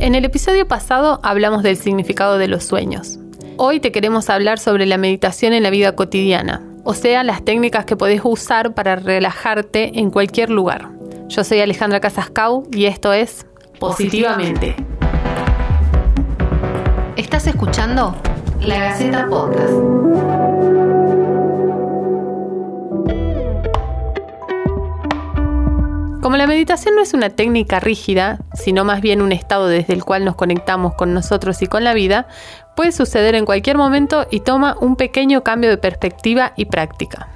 [0.00, 3.18] En el episodio pasado hablamos del significado de los sueños.
[3.56, 7.84] Hoy te queremos hablar sobre la meditación en la vida cotidiana, o sea, las técnicas
[7.84, 10.88] que podés usar para relajarte en cualquier lugar.
[11.26, 13.44] Yo soy Alejandra Casascau y esto es
[13.80, 14.76] Positivamente.
[17.16, 18.14] Estás escuchando
[18.60, 20.47] La Gaceta Podcast.
[26.20, 30.04] Como la meditación no es una técnica rígida, sino más bien un estado desde el
[30.04, 32.26] cual nos conectamos con nosotros y con la vida,
[32.74, 37.28] puede suceder en cualquier momento y toma un pequeño cambio de perspectiva y práctica.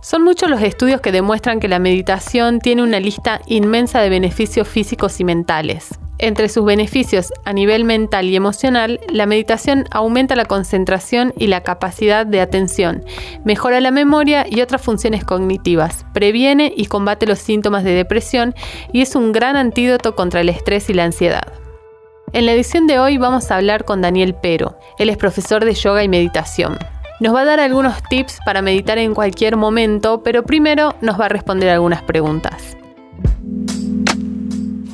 [0.00, 4.66] Son muchos los estudios que demuestran que la meditación tiene una lista inmensa de beneficios
[4.66, 5.98] físicos y mentales.
[6.18, 11.62] Entre sus beneficios a nivel mental y emocional, la meditación aumenta la concentración y la
[11.62, 13.04] capacidad de atención,
[13.44, 18.54] mejora la memoria y otras funciones cognitivas, previene y combate los síntomas de depresión
[18.92, 21.52] y es un gran antídoto contra el estrés y la ansiedad.
[22.32, 24.76] En la edición de hoy vamos a hablar con Daniel Pero.
[24.98, 26.78] Él es profesor de yoga y meditación.
[27.20, 31.26] Nos va a dar algunos tips para meditar en cualquier momento, pero primero nos va
[31.26, 32.76] a responder algunas preguntas.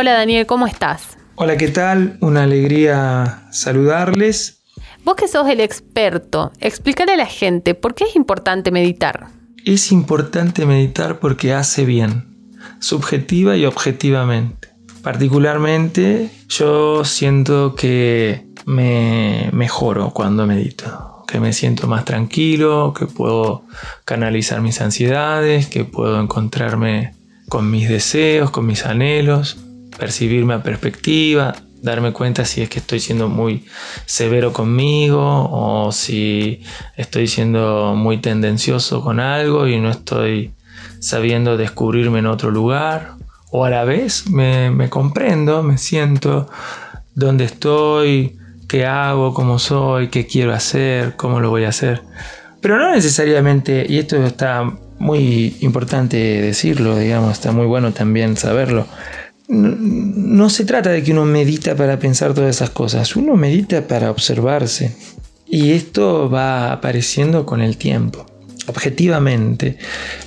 [0.00, 1.18] Hola Daniel, ¿cómo estás?
[1.34, 2.18] Hola, ¿qué tal?
[2.20, 4.62] Una alegría saludarles.
[5.02, 9.26] Vos que sos el experto, explícale a la gente por qué es importante meditar.
[9.64, 14.68] Es importante meditar porque hace bien, subjetiva y objetivamente.
[15.02, 23.64] Particularmente yo siento que me mejoro cuando medito, que me siento más tranquilo, que puedo
[24.04, 27.16] canalizar mis ansiedades, que puedo encontrarme
[27.48, 29.64] con mis deseos, con mis anhelos
[29.96, 33.64] percibirme a perspectiva, darme cuenta si es que estoy siendo muy
[34.06, 36.62] severo conmigo o si
[36.96, 40.52] estoy siendo muy tendencioso con algo y no estoy
[41.00, 43.12] sabiendo descubrirme en otro lugar.
[43.50, 46.50] O a la vez me, comprendo, me siento
[47.14, 48.36] dónde estoy,
[48.68, 52.02] qué hago, cómo soy, qué quiero hacer, cómo lo voy a hacer.
[52.60, 58.86] Pero no necesariamente, y esto está muy importante decirlo, digamos, está muy bueno también saberlo
[59.48, 64.10] no, se trata de que uno medita para pensar todas esas cosas, uno medita para
[64.10, 64.94] observarse.
[65.46, 68.26] Y esto va apareciendo con el tiempo.
[68.66, 69.78] Objetivamente,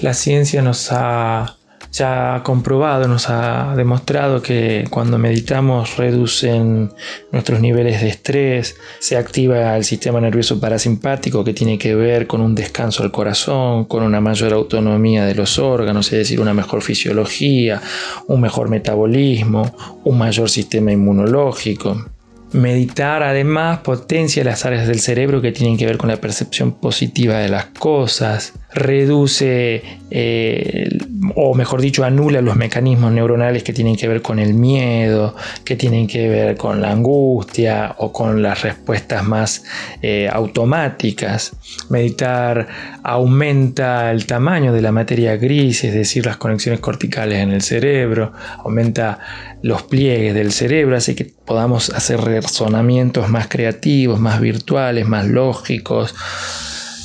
[0.00, 1.58] la ciencia nos ha
[1.92, 6.92] ya ha comprobado, nos ha demostrado que cuando meditamos reducen
[7.32, 12.40] nuestros niveles de estrés, se activa el sistema nervioso parasimpático que tiene que ver con
[12.40, 16.82] un descanso al corazón, con una mayor autonomía de los órganos, es decir, una mejor
[16.82, 17.80] fisiología,
[18.28, 19.74] un mejor metabolismo,
[20.04, 22.06] un mayor sistema inmunológico.
[22.52, 27.38] Meditar además potencia las áreas del cerebro que tienen que ver con la percepción positiva
[27.38, 30.88] de las cosas, reduce eh,
[31.34, 35.76] o mejor dicho anula los mecanismos neuronales que tienen que ver con el miedo, que
[35.76, 39.64] tienen que ver con la angustia o con las respuestas más
[40.02, 41.52] eh, automáticas.
[41.90, 42.66] Meditar
[43.02, 48.32] aumenta el tamaño de la materia gris, es decir, las conexiones corticales en el cerebro,
[48.64, 49.18] aumenta
[49.62, 56.14] los pliegues del cerebro, hace que podamos hacer razonamientos más creativos, más virtuales, más lógicos.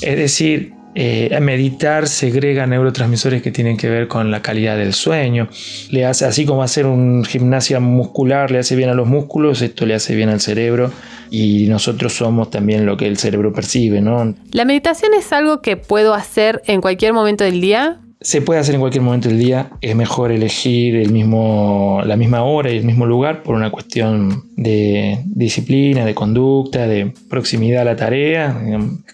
[0.00, 5.48] Es decir, eh, meditar segrega neurotransmisores que tienen que ver con la calidad del sueño.
[5.90, 9.86] Le hace, así como hacer un gimnasia muscular le hace bien a los músculos, esto
[9.86, 10.90] le hace bien al cerebro
[11.30, 14.34] y nosotros somos también lo que el cerebro percibe, ¿no?
[14.52, 18.00] ¿La meditación es algo que puedo hacer en cualquier momento del día?
[18.22, 22.42] Se puede hacer en cualquier momento del día, es mejor elegir el mismo, la misma
[22.42, 27.84] hora y el mismo lugar por una cuestión de disciplina, de conducta, de proximidad a
[27.86, 28.60] la tarea.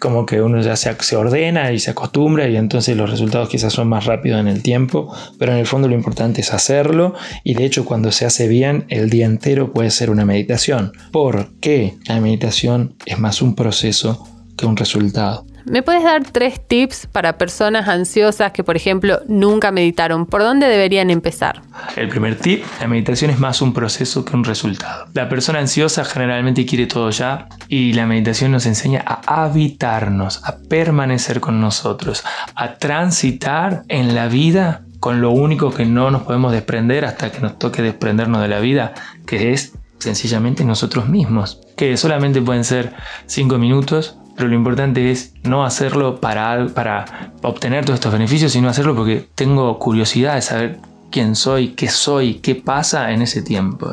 [0.00, 3.72] Como que uno ya se, se ordena y se acostumbra y entonces los resultados quizás
[3.72, 7.14] son más rápidos en el tiempo, pero en el fondo lo importante es hacerlo
[7.44, 11.94] y de hecho cuando se hace bien el día entero puede ser una meditación, porque
[12.08, 15.46] la meditación es más un proceso que un resultado.
[15.68, 20.24] ¿Me puedes dar tres tips para personas ansiosas que, por ejemplo, nunca meditaron?
[20.24, 21.60] ¿Por dónde deberían empezar?
[21.96, 25.06] El primer tip, la meditación es más un proceso que un resultado.
[25.12, 30.56] La persona ansiosa generalmente quiere todo ya y la meditación nos enseña a habitarnos, a
[30.56, 32.22] permanecer con nosotros,
[32.54, 37.40] a transitar en la vida con lo único que no nos podemos desprender hasta que
[37.40, 38.94] nos toque desprendernos de la vida,
[39.26, 42.94] que es sencillamente nosotros mismos, que solamente pueden ser
[43.26, 48.68] cinco minutos pero lo importante es no hacerlo para, para obtener todos estos beneficios, sino
[48.68, 50.78] hacerlo porque tengo curiosidad de saber
[51.10, 53.92] quién soy, qué soy, qué pasa en ese tiempo.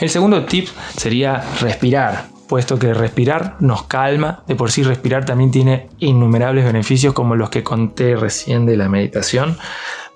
[0.00, 5.52] El segundo tip sería respirar, puesto que respirar nos calma, de por sí respirar también
[5.52, 9.56] tiene innumerables beneficios como los que conté recién de la meditación,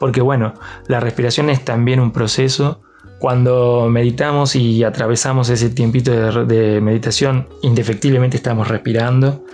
[0.01, 0.55] porque bueno,
[0.89, 2.81] la respiración es también un proceso
[3.23, 6.11] Cuando meditamos y atravesamos ese tiempito
[6.45, 9.45] de, meditación, indefectiblemente estamos respirando.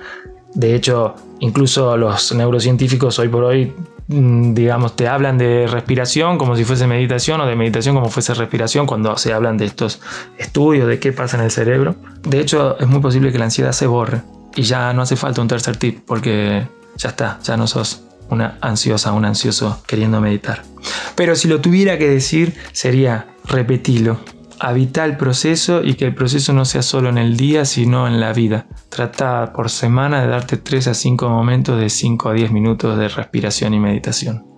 [0.54, 3.74] De hecho, incluso los neurocientíficos hoy por hoy,
[4.06, 8.32] mm, digamos, te hablan de respiración como si fuese meditación o de meditación como fuese
[8.32, 10.00] respiración cuando se hablan de estos
[10.38, 11.94] estudios de qué pasa en el cerebro.
[12.22, 14.22] De hecho, es muy posible que la ansiedad se borre
[14.56, 16.66] y ya no hace falta un tercer tip porque
[16.96, 20.62] ya está, ya no sos una ansiosa, un ansioso queriendo meditar.
[21.14, 24.19] Pero si lo tuviera que decir, sería repetilo.
[24.60, 28.19] Habita el proceso y que el proceso no sea solo en el día, sino en
[28.19, 28.66] la vida.
[28.88, 33.08] Trata por semana de darte 3 a 5 momentos de 5 a 10 minutos de
[33.08, 34.48] respiración y meditación.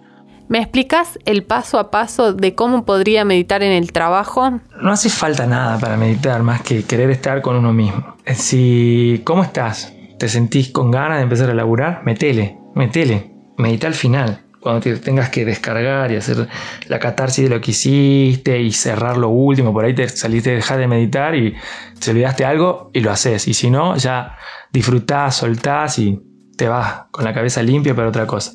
[0.50, 4.58] ¿Me explicas el paso a paso de cómo podría meditar en el trabajo?
[4.82, 8.16] No hace falta nada para meditar más que querer estar con uno mismo.
[8.34, 9.92] Si, ¿cómo estás?
[10.18, 12.02] ¿Te sentís con ganas de empezar a laburar?
[12.04, 13.29] Metele, metele.
[13.60, 16.46] Medita al final cuando te tengas que descargar y hacer
[16.86, 20.78] la catarsis de lo que hiciste y cerrar lo último, por ahí te saliste, dejar
[20.78, 21.54] de meditar y
[21.98, 23.48] te olvidaste algo y lo haces.
[23.48, 24.36] Y si no, ya
[24.70, 26.20] disfrutás, soltás y
[26.56, 28.52] te vas con la cabeza limpia para otra cosa.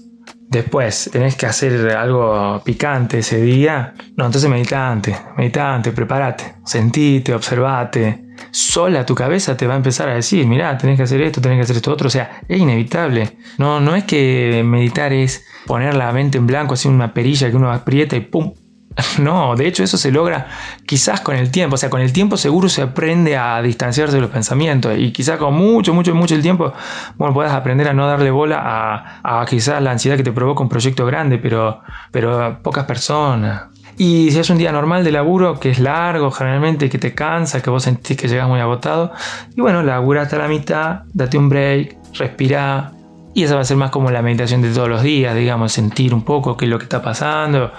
[0.47, 3.95] Después, tenés que hacer algo picante ese día.
[4.15, 8.25] No, entonces medita antes, medita antes, prepárate, sentite, observate.
[8.51, 11.57] Sola tu cabeza te va a empezar a decir, mirá, tenés que hacer esto, tenés
[11.57, 12.07] que hacer esto otro.
[12.07, 13.37] O sea, es inevitable.
[13.57, 17.55] No, no es que meditar es poner la mente en blanco, así una perilla que
[17.55, 18.53] uno aprieta y ¡pum!
[19.19, 20.47] No, de hecho eso se logra
[20.85, 24.21] quizás con el tiempo, o sea, con el tiempo seguro se aprende a distanciarse de
[24.21, 26.73] los pensamientos y quizás con mucho, mucho, mucho el tiempo,
[27.17, 30.63] bueno, puedas aprender a no darle bola a, a quizás la ansiedad que te provoca
[30.63, 31.81] un proyecto grande, pero,
[32.11, 33.63] pero pocas personas.
[33.97, 37.62] Y si es un día normal de laburo, que es largo generalmente, que te cansa,
[37.62, 39.13] que vos sentís que llegas muy agotado,
[39.56, 42.92] y bueno, labura hasta la mitad, date un break, respira,
[43.33, 46.13] y esa va a ser más como la meditación de todos los días, digamos, sentir
[46.13, 47.71] un poco qué es lo que está pasando.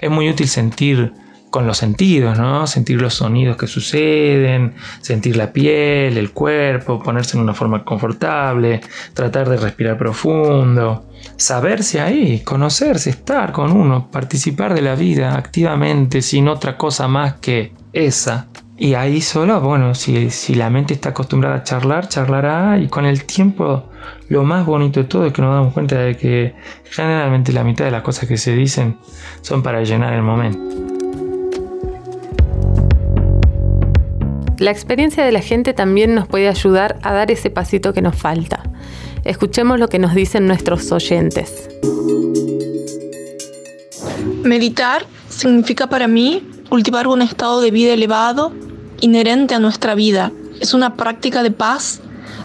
[0.00, 1.12] Es muy útil sentir
[1.54, 2.66] con los sentidos, ¿no?
[2.66, 8.80] Sentir los sonidos que suceden, sentir la piel, el cuerpo, ponerse en una forma confortable,
[9.12, 11.06] tratar de respirar profundo,
[11.36, 17.34] saberse ahí, conocerse, estar con uno, participar de la vida activamente sin otra cosa más
[17.34, 18.48] que esa.
[18.76, 23.06] Y ahí solo, bueno, si, si la mente está acostumbrada a charlar, charlará y con
[23.06, 23.90] el tiempo
[24.28, 26.56] lo más bonito de todo es que nos damos cuenta de que
[26.90, 28.98] generalmente la mitad de las cosas que se dicen
[29.40, 30.93] son para llenar el momento.
[34.64, 38.16] La experiencia de la gente también nos puede ayudar a dar ese pasito que nos
[38.16, 38.62] falta.
[39.22, 41.68] Escuchemos lo que nos dicen nuestros oyentes.
[44.42, 48.54] Meditar significa para mí cultivar un estado de vida elevado
[49.02, 50.32] inherente a nuestra vida.
[50.62, 52.00] Es una práctica de paz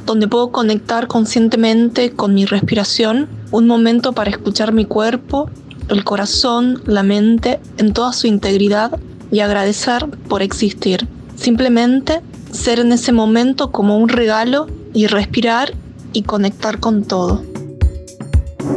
[0.06, 5.50] donde puedo conectar conscientemente con mi respiración, un momento para escuchar mi cuerpo,
[5.88, 9.00] el corazón, la mente en toda su integridad
[9.32, 11.08] y agradecer por existir.
[11.40, 12.20] Simplemente
[12.52, 15.74] ser en ese momento como un regalo y respirar
[16.12, 17.44] y conectar con todo.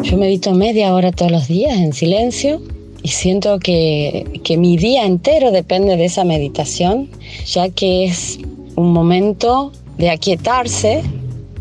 [0.02, 2.62] Yo medito media hora todos los días en silencio
[3.02, 7.08] y siento que, que mi día entero depende de esa meditación,
[7.46, 8.38] ya que es
[8.76, 11.02] un momento de aquietarse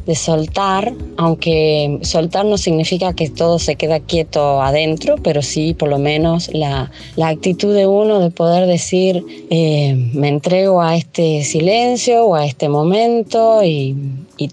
[0.06, 5.89] de soltar, aunque soltar no significa que todo se queda quieto adentro, pero sí por
[5.89, 12.25] lo menos la, actitud de uno de poder decir, eh, me entrego a este silencio
[12.25, 13.96] o a este momento y,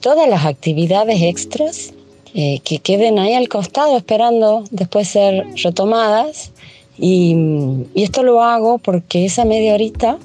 [0.03, 1.95] todas las actividades extras
[2.35, 6.53] eh, que queden ahí al costado esperando después ser retomadas.
[6.99, 7.35] Y,
[7.95, 10.19] y esto lo hago porque esa media horita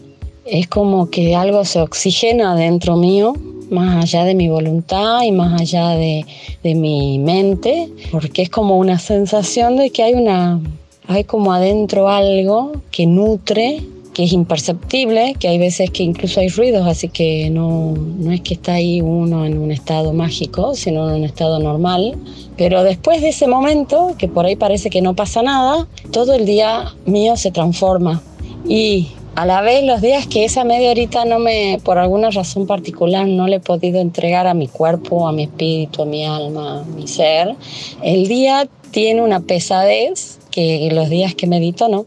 [0.46, 3.36] es como que algo se oxigena dentro mío
[3.74, 6.26] más allá de mi voluntad y más allá de,
[6.64, 10.62] mi mente, porque es como una sensación de que hay una,
[11.08, 16.50] hay como adentro algo que nutre, que es imperceptible, que hay veces que incluso hay
[16.50, 21.10] ruidos, así que no, no es que está ahí uno en un estado mágico, sino
[21.10, 22.16] en un estado normal.
[22.56, 26.46] Pero después de ese momento, que por ahí parece que no pasa nada, todo el
[26.46, 28.22] día mío se transforma.
[28.68, 32.68] Y a la vez los días que esa media horita no me, por alguna razón
[32.68, 36.82] particular, no le he podido entregar a mi cuerpo, a mi espíritu, a mi alma,
[36.82, 37.56] a mi ser,
[38.04, 42.06] el día tiene una pesadez que los días que medito no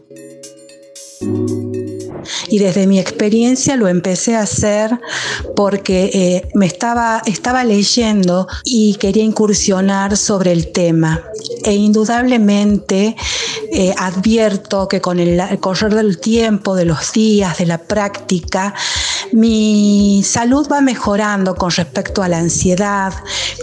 [2.49, 4.99] y desde mi experiencia lo empecé a hacer
[5.55, 11.23] porque eh, me estaba, estaba leyendo y quería incursionar sobre el tema.
[11.63, 13.15] E indudablemente
[13.71, 18.73] eh, advierto que con el, correr del tiempo, de los días, de la práctica,
[19.31, 23.13] mi salud va mejorando con respecto a la ansiedad,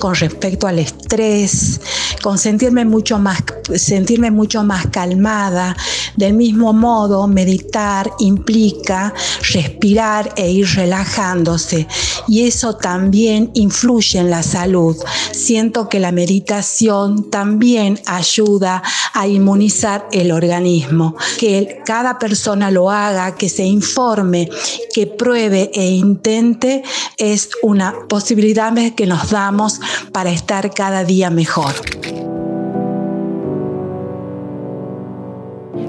[0.01, 1.81] con respecto al estrés,
[2.25, 5.77] con sentirme mucho más, sentirme mucho más calmada.
[6.17, 9.13] Del mismo modo, meditar implica
[9.53, 11.87] respirar e ir relajándose
[12.27, 14.97] y eso también influye en la salud.
[15.33, 23.35] Siento que la meditación también ayuda a inmunizar el organismo, que cada persona lo haga,
[23.35, 24.49] que se informe,
[24.95, 26.85] que pruebe e intente
[27.19, 29.79] es una posibilidad que nos damos
[30.11, 31.75] para estar cada día mejor.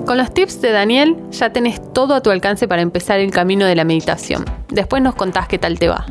[0.05, 3.65] Con los tips de Daniel ya tenés todo a tu alcance para empezar el camino
[3.65, 4.45] de la meditación.
[4.69, 6.05] Después nos contás qué tal te va.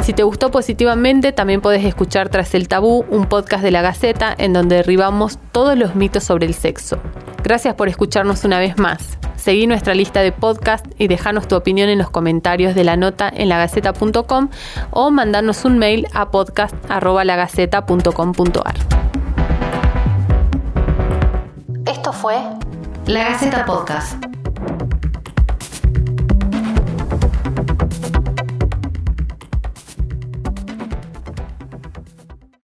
[0.00, 4.32] Si te gustó positivamente, también podés escuchar Tras el Tabú, un podcast de la Gaceta
[4.38, 6.98] en donde derribamos todos los mitos sobre el sexo.
[7.42, 9.18] Gracias por escucharnos una vez más.
[9.36, 13.32] Seguí nuestra lista de podcast y dejanos tu opinión en los comentarios de la nota
[13.34, 14.50] en lagaceta.com
[14.90, 18.95] o mandarnos un mail a podcast.lagaceta.com.ar.
[22.06, 22.36] Esto fue
[23.08, 24.35] La Gaceta Podcast.